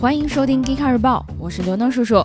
[0.00, 2.24] 欢迎收听《g e e k 日报》，我是刘能叔叔。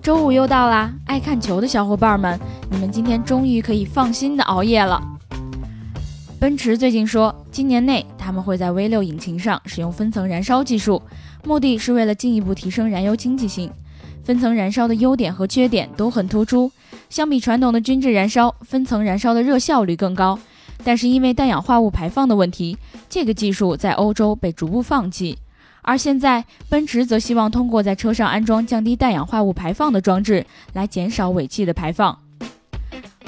[0.00, 2.38] 周五又到啦，爱看球的小伙伴们，
[2.70, 5.02] 你们今天终于可以放心的熬夜了。
[6.38, 11.02] 奔驰最近说，今年内他们会在 V6 引擎上使用分层燃烧技术，
[11.44, 13.72] 目的是为了进一步提升燃油经济性。
[14.22, 16.70] 分层燃烧的优点和缺点都很突出，
[17.10, 20.38] 相比传统的均质燃烧，分层燃烧的热效率更高。
[20.84, 25.36] 但是因为氮氧化物排放的问题，这个技术在欧洲被逐步放弃。
[25.86, 32.18] 而现在，奔驰则希望通过在车上安装降低氮氧化物排放的装置，来减少尾气的排放。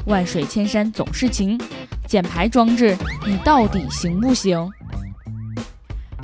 [0.06, 1.56] 万水千山总是情，
[2.05, 4.68] 减排装置你到底行不行？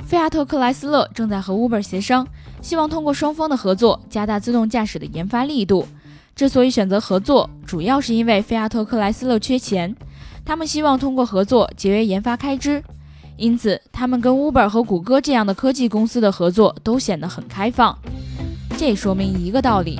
[0.05, 2.27] 菲亚特克莱斯勒正在和 Uber 协商，
[2.61, 5.87] 希望通过双方的合作加大自动驾驶的研发力度。
[6.35, 9.95] 之所以选择合作，主要是因为菲亚特克莱斯勒缺钱，
[10.43, 12.83] 他们希望通过合作节约研发开支。
[13.37, 17.97] 因此，他们跟 Uber 和谷歌这样的科技公司的合作都显得很开放。
[18.77, 19.99] 这说明一个道理：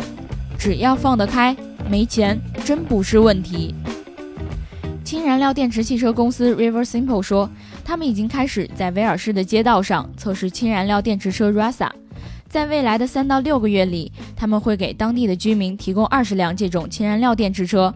[0.58, 1.56] 只要放得开，
[1.90, 3.76] 没钱真不是问题。
[5.04, 7.50] 氢燃料电池汽车公司 River Simple 说，
[7.84, 11.90] 他们已经开始在威尔士的街道上测试氢燃料电池车 Rasa。
[12.50, 17.94] 在未来的三到六个月里，他们会给当地的居民提供二十辆这种氢燃料电池车。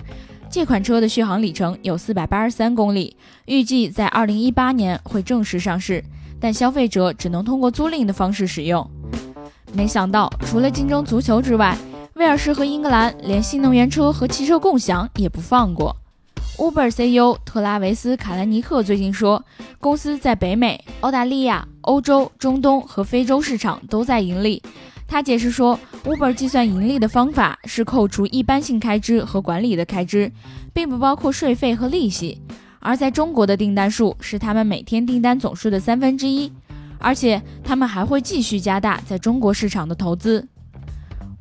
[0.52, 6.04] 这款车的续航里程有四百八十三公里，预计在二零一八年会正式上市，
[6.40, 8.90] 但消费者只能通过租赁的方式使用。
[9.74, 11.78] 没想到，除了竞争足球之外，
[12.16, 15.96] 威尔士和英格兰连新能源车和汽车共享也不放过。
[16.58, 19.46] Uber CEO 特拉维斯·卡兰尼克最近说，
[19.80, 24.62] 公司在北美、澳大利亚、欧洲、中东和非洲市场都在盈利。
[25.08, 30.32] 他解释说，Uber 计算盈利的方法是扣除一般性开支和管理的开支，
[30.72, 32.40] 并不包括税费和利息。
[32.80, 36.52] 而在中国的订单数是他们每天订单总数的三分之一，
[37.00, 40.48] 而且他们还会继续加大在中国市场的投资。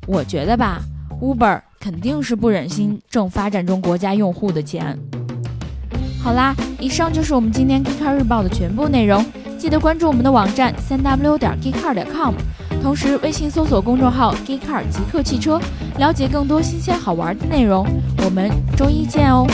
[0.07, 0.81] 我觉得吧
[1.21, 4.97] ，Uber 肯定是不忍心挣发展中国家用户的钱。
[6.19, 9.23] 好啦，以上就是我们今天 Car 日报的全部内容，
[9.59, 12.33] 记得关注我们的网站三 w 点 geekcar 点 com。
[12.81, 15.59] 同时，微信搜索公众号 “geekcar 极客汽车”，
[15.99, 17.85] 了解更多新鲜好玩的内容。
[18.23, 19.45] 我们周一见哦！